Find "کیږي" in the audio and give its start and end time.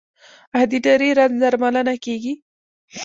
2.05-2.33